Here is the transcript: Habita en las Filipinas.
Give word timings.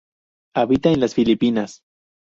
Habita 0.55 0.89
en 0.89 0.99
las 0.99 1.13
Filipinas. 1.13 1.83